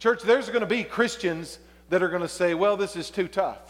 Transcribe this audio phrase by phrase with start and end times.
[0.00, 3.28] Church, there's going to be Christians that are going to say, well, this is too
[3.28, 3.60] tough.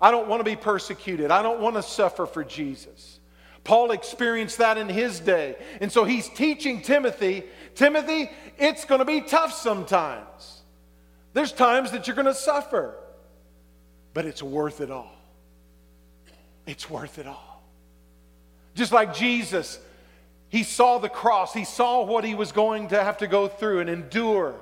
[0.00, 1.30] I don't want to be persecuted.
[1.30, 3.18] I don't want to suffer for Jesus.
[3.64, 5.56] Paul experienced that in his day.
[5.80, 7.44] And so he's teaching Timothy
[7.78, 10.62] Timothy, it's going to be tough sometimes.
[11.32, 12.96] There's times that you're going to suffer,
[14.14, 15.14] but it's worth it all.
[16.66, 17.62] It's worth it all.
[18.74, 19.78] Just like Jesus,
[20.48, 23.80] he saw the cross, he saw what he was going to have to go through
[23.80, 24.54] and endure.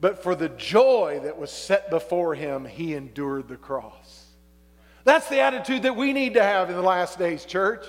[0.00, 4.26] But for the joy that was set before him, he endured the cross.
[5.04, 7.86] That's the attitude that we need to have in the last days, church.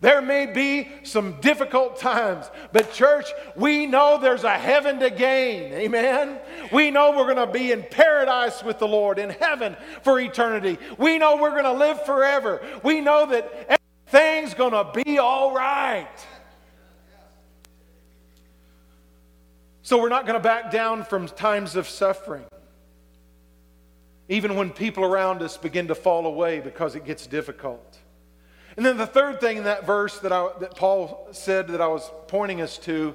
[0.00, 5.72] There may be some difficult times, but church, we know there's a heaven to gain.
[5.72, 6.40] Amen.
[6.72, 10.78] We know we're going to be in paradise with the Lord, in heaven for eternity.
[10.98, 12.60] We know we're going to live forever.
[12.82, 13.78] We know that
[14.12, 16.08] everything's going to be all right.
[19.82, 22.44] So we're not going to back down from times of suffering.
[24.28, 27.98] Even when people around us begin to fall away because it gets difficult.
[28.76, 31.88] And then the third thing in that verse that, I, that Paul said that I
[31.88, 33.14] was pointing us to,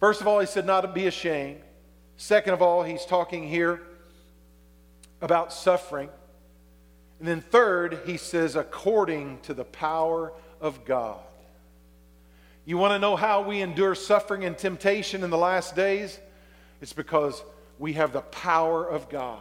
[0.00, 1.60] first of all, he said not to be ashamed.
[2.16, 3.80] Second of all, he's talking here
[5.22, 6.08] about suffering.
[7.20, 11.20] And then third, he says, according to the power of God.
[12.68, 16.20] You want to know how we endure suffering and temptation in the last days?
[16.82, 17.42] It's because
[17.78, 19.40] we have the power of God.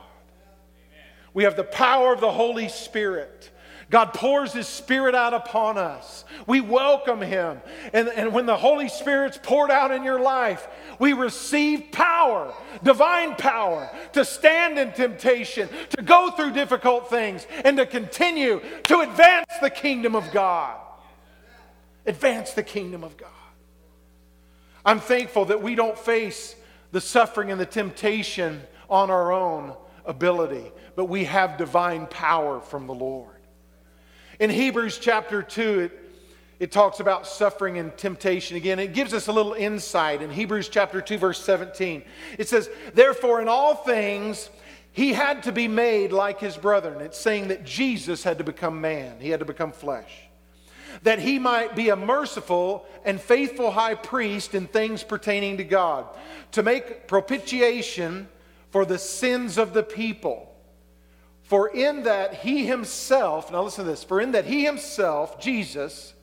[1.34, 3.52] We have the power of the Holy Spirit.
[3.90, 6.24] God pours His Spirit out upon us.
[6.48, 7.60] We welcome Him.
[7.92, 10.66] And, and when the Holy Spirit's poured out in your life,
[10.98, 15.68] we receive power, divine power, to stand in temptation,
[15.98, 20.78] to go through difficult things, and to continue to advance the kingdom of God.
[22.08, 23.30] Advance the kingdom of God.
[24.86, 26.56] I'm thankful that we don't face
[26.94, 32.88] the suffering and the temptation on our own ability, but we have divine power from
[32.88, 33.36] the Lord.
[34.40, 35.92] In Hebrews chapter 2, it,
[36.60, 38.80] it talks about suffering and temptation again.
[38.80, 42.04] It gives us a little insight in Hebrews chapter 2, verse 17.
[42.38, 44.50] It says, Therefore, in all things,
[44.94, 47.02] he had to be made like his brethren.
[47.02, 50.27] It's saying that Jesus had to become man, he had to become flesh.
[51.04, 56.08] That he might be a merciful and faithful high priest in things pertaining to God,
[56.52, 58.28] to make propitiation
[58.72, 60.54] for the sins of the people.
[61.44, 66.14] For in that he himself, now listen to this, for in that he himself, Jesus,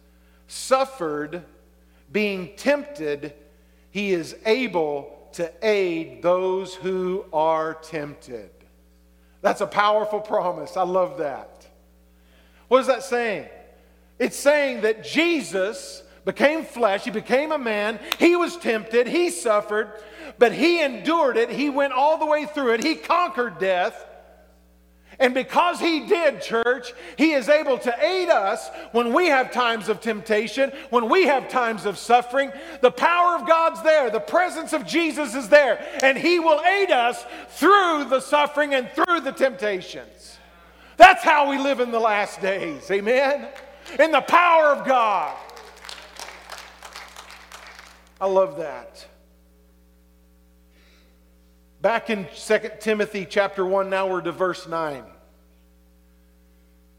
[0.49, 1.45] suffered
[2.13, 3.33] being tempted,
[3.91, 8.51] he is able to aid those who are tempted.
[9.41, 10.77] That's a powerful promise.
[10.77, 11.67] I love that.
[12.69, 13.49] What is that saying?
[14.19, 19.93] It's saying that Jesus became flesh, he became a man, he was tempted, he suffered,
[20.39, 24.07] but he endured it, he went all the way through it, he conquered death
[25.19, 29.89] and because He did, church, He is able to aid us when we have times
[29.89, 32.53] of temptation, when we have times of suffering.
[32.81, 36.91] The power of God's there, the presence of Jesus is there, and He will aid
[36.91, 40.39] us through the suffering and through the temptations.
[40.97, 42.91] That's how we live in the last days.
[42.91, 43.49] Amen?
[43.99, 45.37] In the power of God.
[48.21, 49.07] I love that.
[51.81, 55.05] Back in 2 Timothy chapter 1, now we're to verse 9.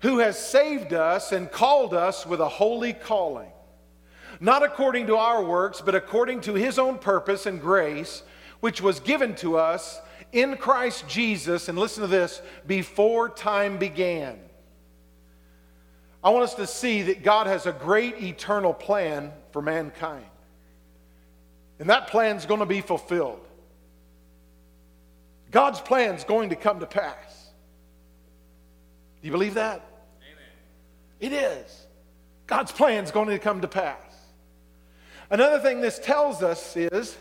[0.01, 3.51] Who has saved us and called us with a holy calling,
[4.39, 8.21] not according to our works, but according to his own purpose and grace,
[8.59, 9.99] which was given to us
[10.31, 14.39] in Christ Jesus, and listen to this, before time began.
[16.25, 20.25] I want us to see that God has a great eternal plan for mankind.
[21.77, 23.45] And that plan is going to be fulfilled.
[25.51, 27.51] God's plan is going to come to pass.
[29.21, 29.85] Do you believe that?
[30.23, 30.49] Amen.
[31.19, 31.85] It is.
[32.47, 33.99] God's plan is going to come to pass.
[35.29, 37.15] Another thing this tells us is,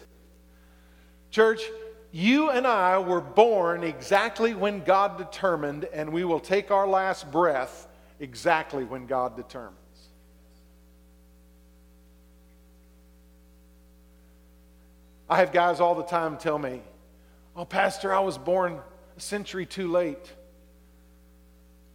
[1.31, 1.61] church,
[2.11, 7.31] you and I were born exactly when God determined, and we will take our last
[7.31, 7.87] breath
[8.21, 9.79] exactly when God determines.
[15.29, 16.83] I have guys all the time tell me,
[17.57, 18.81] Oh, Pastor, I was born
[19.17, 20.33] a century too late.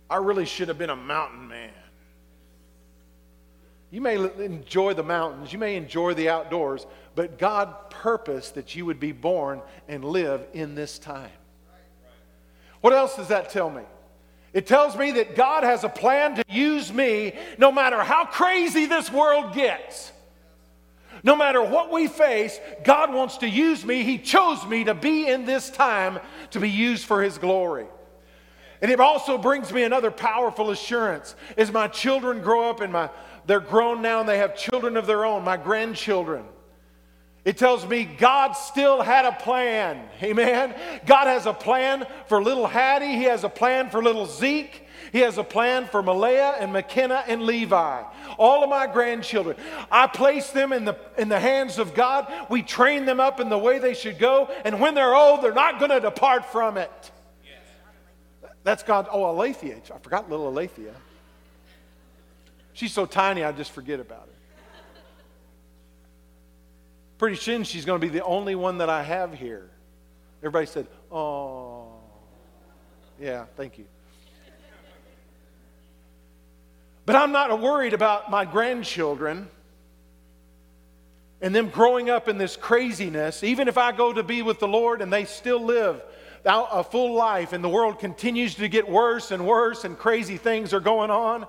[0.10, 1.74] I really should have been a mountain man.
[3.92, 6.86] You may enjoy the mountains, you may enjoy the outdoors,
[7.16, 11.32] but God purposed that you would be born and live in this time.
[12.82, 13.82] What else does that tell me?
[14.54, 18.86] It tells me that God has a plan to use me no matter how crazy
[18.86, 20.12] this world gets.
[21.24, 24.04] No matter what we face, God wants to use me.
[24.04, 26.20] He chose me to be in this time
[26.52, 27.86] to be used for His glory.
[28.82, 31.36] And it also brings me another powerful assurance.
[31.58, 33.10] As my children grow up and my,
[33.46, 36.46] they're grown now and they have children of their own, my grandchildren.
[37.46, 40.08] It tells me God still had a plan.
[40.22, 40.76] Amen.
[41.06, 43.16] God has a plan for little Hattie.
[43.16, 44.86] He has a plan for little Zeke.
[45.12, 48.04] He has a plan for Malaya and McKenna and Levi.
[48.38, 49.58] All of my grandchildren.
[49.92, 52.32] I place them in the, in the hands of God.
[52.50, 54.50] We train them up in the way they should go.
[54.66, 57.12] And when they're old, they're not going to depart from it.
[58.64, 59.08] That's God.
[59.12, 59.78] Oh, Alethea.
[59.94, 60.94] I forgot little Alethea.
[62.74, 64.29] She's so tiny, I just forget about her.
[67.20, 69.70] Pretty soon, she's going to be the only one that I have here.
[70.40, 71.90] Everybody said, Oh,
[73.20, 73.86] yeah, thank you.
[77.06, 79.50] But I'm not worried about my grandchildren
[81.42, 83.44] and them growing up in this craziness.
[83.44, 86.02] Even if I go to be with the Lord and they still live
[86.46, 90.74] a full life and the world continues to get worse and worse and crazy things
[90.74, 91.46] are going on,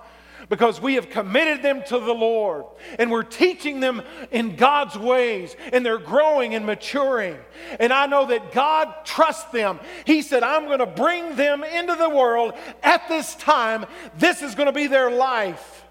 [0.49, 2.65] because we have committed them to the Lord
[2.99, 4.01] and we're teaching them
[4.31, 7.37] in God's ways and they're growing and maturing.
[7.79, 9.79] And I know that God trusts them.
[10.05, 12.53] He said, I'm going to bring them into the world
[12.83, 13.85] at this time.
[14.17, 15.85] This is going to be their life.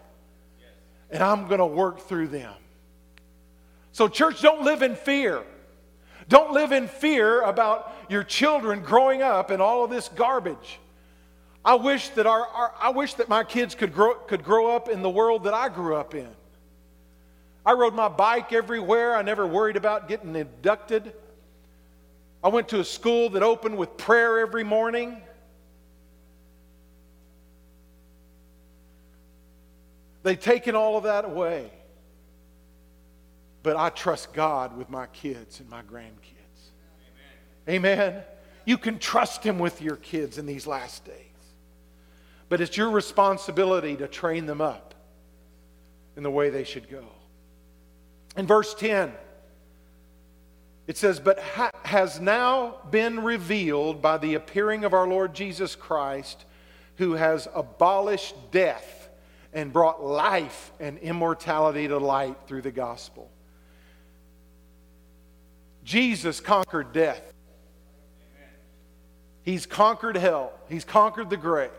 [1.11, 2.55] And I'm going to work through them.
[3.93, 5.43] So, church, don't live in fear.
[6.29, 10.79] Don't live in fear about your children growing up in all of this garbage.
[11.65, 14.89] I wish that, our, our, I wish that my kids could grow, could grow up
[14.89, 16.29] in the world that I grew up in.
[17.67, 19.15] I rode my bike everywhere.
[19.15, 21.13] I never worried about getting abducted.
[22.43, 25.21] I went to a school that opened with prayer every morning.
[30.23, 31.71] They've taken all of that away.
[33.63, 36.71] But I trust God with my kids and my grandkids.
[37.69, 37.99] Amen.
[37.99, 38.23] Amen.
[38.65, 41.30] You can trust Him with your kids in these last days.
[42.51, 44.95] But it's your responsibility to train them up
[46.17, 47.05] in the way they should go.
[48.37, 49.13] In verse 10,
[50.89, 55.77] it says, But ha- has now been revealed by the appearing of our Lord Jesus
[55.77, 56.45] Christ,
[56.97, 59.09] who has abolished death
[59.53, 63.31] and brought life and immortality to light through the gospel.
[65.85, 67.33] Jesus conquered death.
[69.45, 70.53] He's conquered hell.
[70.69, 71.71] He's conquered the grave.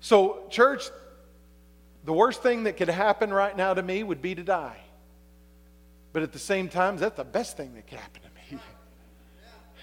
[0.00, 0.90] So, church,
[2.04, 4.78] the worst thing that could happen right now to me would be to die.
[6.12, 8.60] But at the same time, that's the best thing that could happen to me.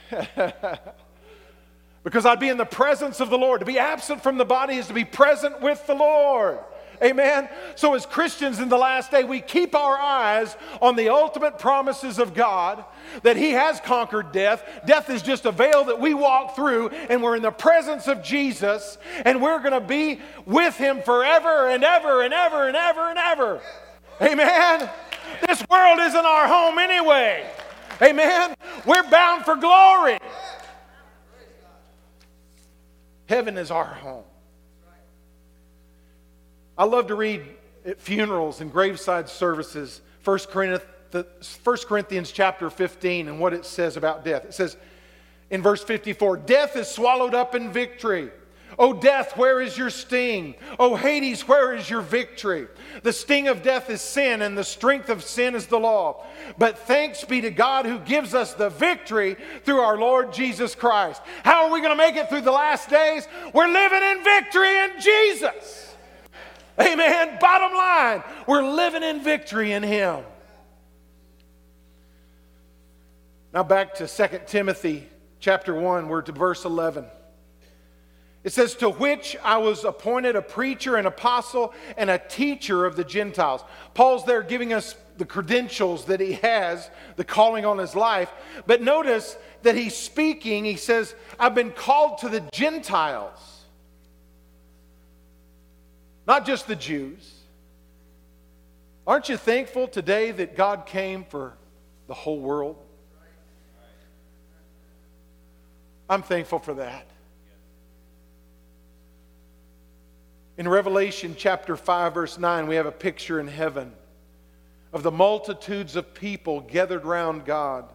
[2.03, 3.59] because I'd be in the presence of the Lord.
[3.59, 6.59] To be absent from the body is to be present with the Lord.
[7.03, 7.47] Amen.
[7.75, 12.17] So, as Christians in the last day, we keep our eyes on the ultimate promises
[12.17, 12.83] of God
[13.23, 14.63] that He has conquered death.
[14.85, 18.23] Death is just a veil that we walk through, and we're in the presence of
[18.23, 23.09] Jesus, and we're going to be with Him forever and ever and ever and ever
[23.09, 23.61] and ever.
[24.21, 24.89] Amen.
[25.45, 27.47] This world isn't our home anyway.
[28.01, 28.55] Amen.
[28.85, 30.17] We're bound for glory.
[33.27, 34.23] Heaven is our home.
[36.77, 37.43] I love to read
[37.85, 43.97] at funerals and graveside services 1 Corinthians, 1 Corinthians chapter 15 and what it says
[43.97, 44.45] about death.
[44.45, 44.77] It says
[45.49, 48.29] in verse 54 Death is swallowed up in victory.
[48.77, 50.53] O death, where is your sting?
[50.77, 52.67] O Hades, where is your victory?
[53.01, 56.23] The sting of death is sin, and the strength of sin is the law.
[56.59, 61.21] But thanks be to God who gives us the victory through our Lord Jesus Christ.
[61.43, 63.27] How are we going to make it through the last days?
[63.51, 65.86] We're living in victory in Jesus.
[66.79, 67.37] Amen.
[67.39, 70.23] Bottom line, we're living in victory in Him.
[73.53, 75.07] Now back to 2 Timothy
[75.39, 77.05] chapter 1, we're to verse 11.
[78.43, 82.95] It says, To which I was appointed a preacher, an apostle, and a teacher of
[82.95, 83.63] the Gentiles.
[83.93, 88.31] Paul's there giving us the credentials that he has, the calling on his life.
[88.67, 93.56] But notice that he's speaking, he says, I've been called to the Gentiles
[96.27, 97.33] not just the Jews.
[99.07, 101.57] Aren't you thankful today that God came for
[102.07, 102.75] the whole world?
[106.09, 107.07] I'm thankful for that.
[110.57, 113.93] In Revelation chapter 5, verse 9, we have a picture in heaven
[114.91, 117.85] of the multitudes of people gathered round God.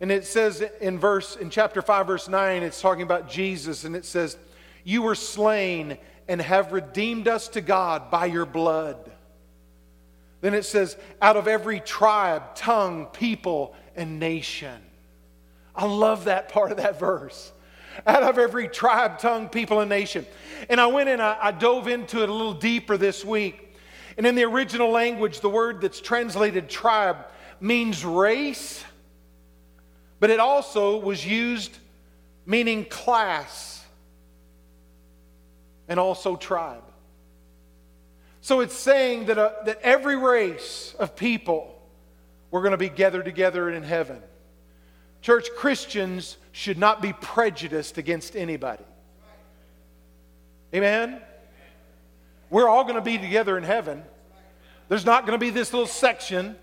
[0.00, 3.94] And it says in verse in chapter 5 verse 9 it's talking about Jesus and
[3.94, 4.36] it says
[4.82, 5.96] you were slain
[6.28, 9.10] and have redeemed us to God by your blood
[10.42, 14.82] Then it says, out of every tribe, tongue, people, and nation.
[15.74, 17.52] I love that part of that verse.
[18.06, 20.26] Out of every tribe, tongue, people, and nation.
[20.68, 23.76] And I went and I, I dove into it a little deeper this week.
[24.18, 27.18] And in the original language, the word that's translated tribe
[27.60, 28.84] means race,
[30.18, 31.78] but it also was used
[32.44, 33.81] meaning class
[35.88, 36.84] and also tribe.
[38.40, 41.72] So it's saying that, uh, that every race of people
[42.52, 44.22] we're going to be gathered together in heaven.
[45.22, 48.84] Church Christians should not be prejudiced against anybody.
[50.74, 51.20] Amen?
[52.50, 54.04] We're all going to be together in heaven.
[54.88, 56.56] There's not going to be this little section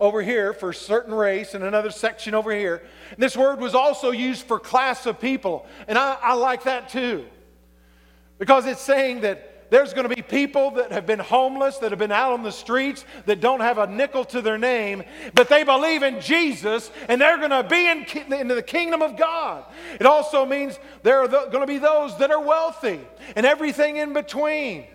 [0.00, 2.82] over here for a certain race and another section over here.
[3.10, 5.66] And this word was also used for class of people.
[5.86, 7.26] And I, I like that too.
[8.38, 11.98] Because it's saying that there's going to be people that have been homeless, that have
[11.98, 15.02] been out on the streets, that don't have a nickel to their name,
[15.34, 19.16] but they believe in Jesus and they're going to be in, in the kingdom of
[19.16, 19.64] God.
[19.98, 23.00] It also means there are the, going to be those that are wealthy
[23.34, 24.86] and everything in between.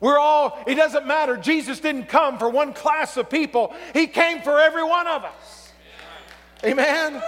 [0.00, 1.36] We're all, it doesn't matter.
[1.36, 5.72] Jesus didn't come for one class of people, He came for every one of us.
[6.64, 7.20] Amen.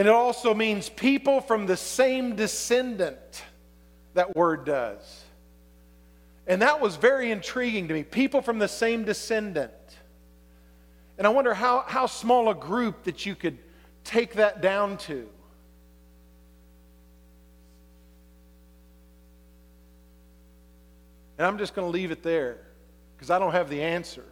[0.00, 3.44] And it also means people from the same descendant
[4.14, 5.24] that word does.
[6.46, 8.02] And that was very intriguing to me.
[8.02, 9.74] People from the same descendant.
[11.18, 13.58] And I wonder how, how small a group that you could
[14.02, 15.28] take that down to.
[21.36, 22.56] And I'm just going to leave it there
[23.18, 24.24] because I don't have the answer.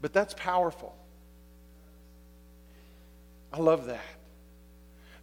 [0.00, 0.94] But that's powerful.
[3.52, 4.00] I love that.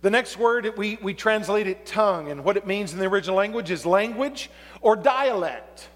[0.01, 3.35] The next word, we, we translate it tongue, and what it means in the original
[3.35, 4.49] language is language
[4.81, 5.89] or dialect.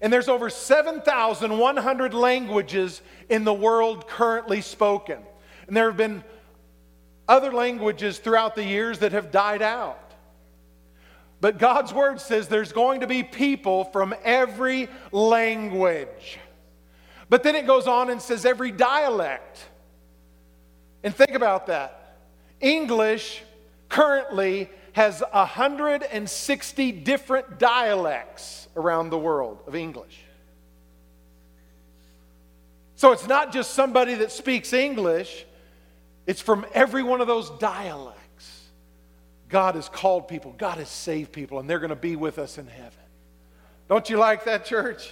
[0.00, 5.18] And there's over 7,100 languages in the world currently spoken.
[5.68, 6.24] And there have been
[7.28, 10.14] other languages throughout the years that have died out.
[11.40, 16.38] But God's word says there's going to be people from every language.
[17.28, 19.66] But then it goes on and says every dialect.
[21.02, 22.16] And think about that.
[22.60, 23.42] English
[23.88, 30.20] currently has 160 different dialects around the world of English.
[32.96, 35.46] So it's not just somebody that speaks English,
[36.26, 38.18] it's from every one of those dialects.
[39.48, 42.58] God has called people, God has saved people, and they're going to be with us
[42.58, 42.92] in heaven.
[43.88, 45.10] Don't you like that, church?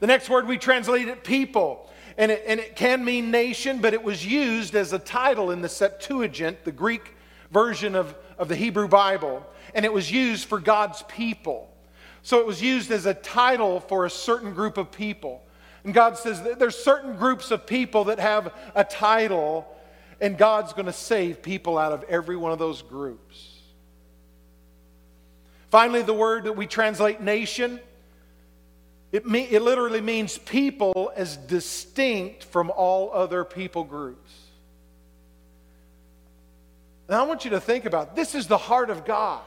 [0.00, 3.94] The next word we translate it people and it, and it can mean nation, but
[3.94, 7.14] it was used as a title in the Septuagint, the Greek
[7.50, 11.70] version of, of the Hebrew Bible, and it was used for God's people.
[12.22, 15.42] So it was used as a title for a certain group of people.
[15.84, 19.66] And God says there's certain groups of people that have a title,
[20.20, 23.58] and God's going to save people out of every one of those groups.
[25.70, 27.80] Finally, the word that we translate nation
[29.12, 34.32] it, me, it literally means people as distinct from all other people groups.
[37.08, 39.42] Now, I want you to think about this is the heart of God.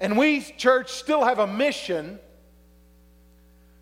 [0.00, 2.18] And we, church, still have a mission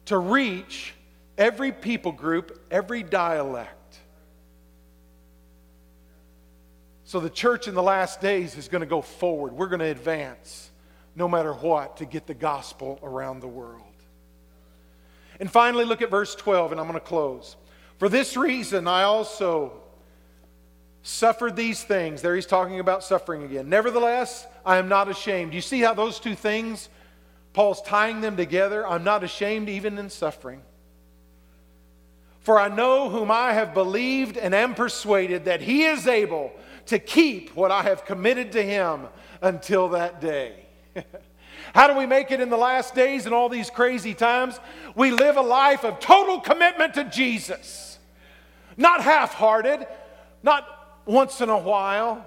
[0.04, 0.92] to reach
[1.38, 3.96] every people group, every dialect.
[7.04, 9.52] So the church in the last days is going to go forward.
[9.54, 10.70] We're going to advance
[11.16, 13.89] no matter what to get the gospel around the world.
[15.40, 17.56] And finally, look at verse 12, and I'm going to close.
[17.98, 19.72] For this reason, I also
[21.02, 22.20] suffered these things.
[22.20, 23.68] There he's talking about suffering again.
[23.70, 25.54] Nevertheless, I am not ashamed.
[25.54, 26.90] You see how those two things,
[27.54, 28.86] Paul's tying them together?
[28.86, 30.60] I'm not ashamed even in suffering.
[32.40, 36.52] For I know whom I have believed and am persuaded that he is able
[36.86, 39.08] to keep what I have committed to him
[39.40, 40.66] until that day.
[41.74, 44.58] How do we make it in the last days and all these crazy times?
[44.94, 47.98] We live a life of total commitment to Jesus.
[48.76, 49.86] Not half hearted,
[50.42, 50.66] not
[51.04, 52.26] once in a while,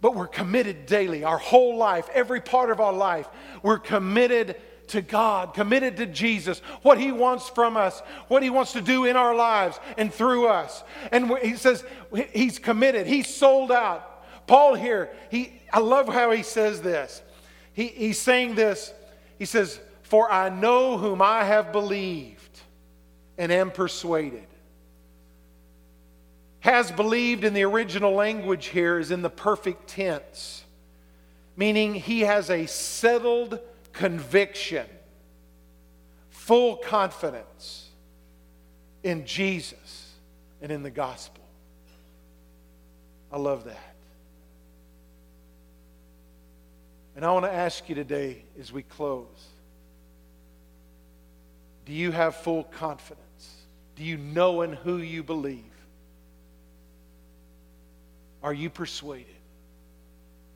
[0.00, 3.28] but we're committed daily, our whole life, every part of our life.
[3.62, 4.56] We're committed
[4.88, 9.04] to God, committed to Jesus, what He wants from us, what He wants to do
[9.04, 10.82] in our lives and through us.
[11.12, 11.84] And He says
[12.32, 14.08] He's committed, He's sold out.
[14.48, 17.22] Paul here, he, I love how he says this
[17.78, 18.92] he, he's saying this.
[19.38, 22.60] He says, For I know whom I have believed
[23.38, 24.48] and am persuaded.
[26.58, 30.64] Has believed in the original language here is in the perfect tense,
[31.56, 33.60] meaning he has a settled
[33.92, 34.86] conviction,
[36.30, 37.90] full confidence
[39.04, 40.14] in Jesus
[40.60, 41.44] and in the gospel.
[43.30, 43.87] I love that.
[47.18, 49.48] And I want to ask you today as we close
[51.84, 53.56] do you have full confidence?
[53.96, 55.64] Do you know in who you believe?
[58.40, 59.34] Are you persuaded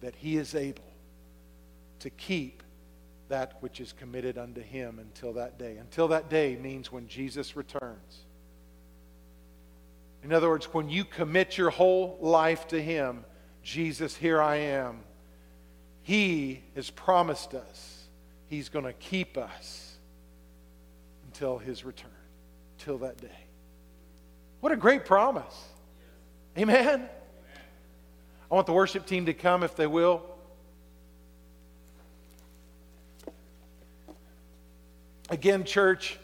[0.02, 0.84] that He is able
[1.98, 2.62] to keep
[3.28, 5.78] that which is committed unto Him until that day?
[5.78, 8.20] Until that day means when Jesus returns.
[10.22, 13.24] In other words, when you commit your whole life to Him,
[13.64, 15.02] Jesus, here I am,
[16.02, 17.98] He has promised us
[18.48, 19.96] He's going to keep us
[21.24, 22.10] until His return,
[22.78, 23.28] till that day.
[24.60, 25.68] What a great promise.
[26.58, 27.08] Amen.
[28.50, 30.22] I want the worship team to come if they will.
[35.30, 36.18] Again, church,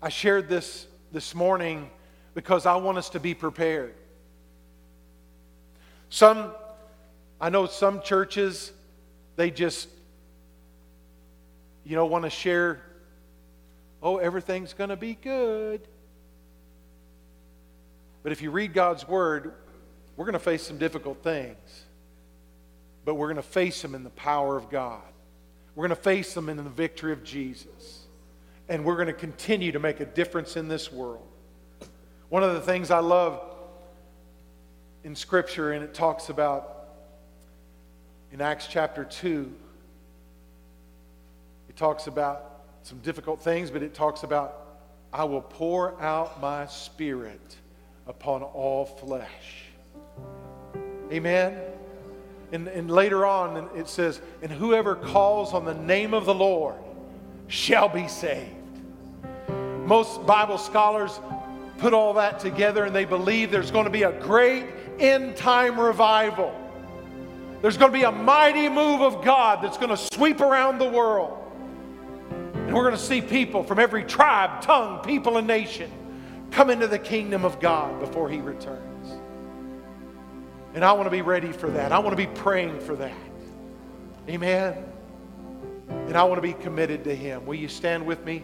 [0.00, 1.90] I shared this this morning
[2.34, 3.94] because I want us to be prepared.
[6.08, 6.52] Some,
[7.40, 8.72] I know some churches,
[9.36, 9.88] they just,
[11.84, 12.80] you know, want to share,
[14.02, 15.80] oh, everything's going to be good.
[18.22, 19.52] But if you read God's Word,
[20.16, 21.84] we're going to face some difficult things,
[23.04, 25.02] but we're going to face them in the power of God.
[25.74, 28.06] We're going to face them in the victory of Jesus.
[28.68, 31.28] And we're going to continue to make a difference in this world.
[32.30, 33.40] One of the things I love
[35.04, 36.75] in Scripture, and it talks about
[38.36, 39.50] in Acts chapter 2,
[41.70, 44.76] it talks about some difficult things, but it talks about,
[45.10, 47.56] I will pour out my spirit
[48.06, 49.64] upon all flesh.
[51.10, 51.58] Amen.
[52.52, 56.76] And, and later on, it says, And whoever calls on the name of the Lord
[57.48, 58.52] shall be saved.
[59.86, 61.20] Most Bible scholars
[61.78, 64.66] put all that together and they believe there's going to be a great
[64.98, 66.54] end time revival.
[67.62, 70.88] There's going to be a mighty move of God that's going to sweep around the
[70.88, 71.42] world.
[72.54, 75.90] And we're going to see people from every tribe, tongue, people, and nation
[76.50, 79.10] come into the kingdom of God before He returns.
[80.74, 81.92] And I want to be ready for that.
[81.92, 83.14] I want to be praying for that.
[84.28, 84.84] Amen.
[85.88, 87.46] And I want to be committed to Him.
[87.46, 88.42] Will you stand with me?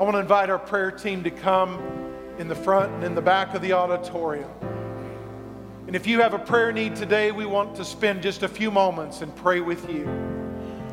[0.00, 1.78] I want to invite our prayer team to come
[2.38, 4.50] in the front and in the back of the auditorium.
[5.88, 8.70] And if you have a prayer need today, we want to spend just a few
[8.70, 10.06] moments and pray with you.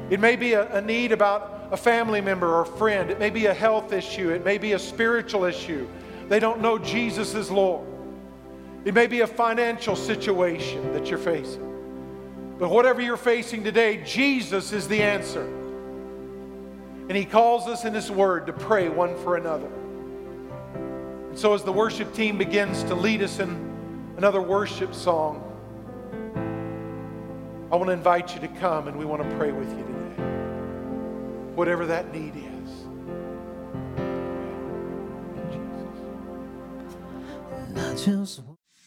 [0.09, 3.47] It may be a, a need about a family member or friend, it may be
[3.47, 5.85] a health issue, it may be a spiritual issue.
[6.29, 7.85] They don't know Jesus is Lord.
[8.85, 12.55] It may be a financial situation that you're facing.
[12.57, 15.43] But whatever you're facing today, Jesus is the answer.
[17.09, 19.67] And He calls us in His Word to pray one for another.
[21.31, 23.74] And so, as the worship team begins to lead us in
[24.17, 25.41] another worship song,
[27.71, 29.95] I want to invite you to come and we want to pray with you today.
[31.55, 32.45] Whatever that need is.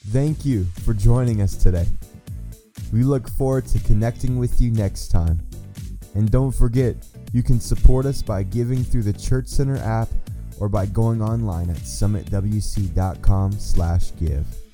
[0.08, 1.86] Thank you for joining us today.
[2.92, 5.40] We look forward to connecting with you next time.
[6.14, 6.94] And don't forget,
[7.32, 10.08] you can support us by giving through the Church Center app
[10.58, 14.67] or by going online at summitwc.com/give.